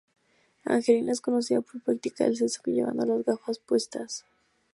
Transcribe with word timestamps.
Angelina 0.65 1.11
es 1.11 1.21
conocida 1.21 1.61
por 1.61 1.79
practicar 1.83 2.25
el 2.29 2.35
sexo 2.35 2.63
llevando 2.65 3.05
las 3.05 3.23
gafas 3.23 3.59
puestas. 3.59 4.25